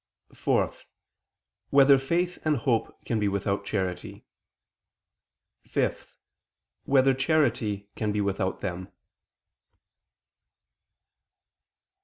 (4) 0.33 0.73
Whether 1.69 1.99
faith 1.99 2.39
and 2.43 2.57
hope 2.57 3.05
can 3.05 3.19
be 3.19 3.27
without 3.27 3.63
charity? 3.65 4.25
(5) 5.67 6.17
Whether 6.85 7.13
charity 7.13 7.87
can 7.95 8.11
be 8.11 8.19
without 8.19 8.61
them? 8.61 8.91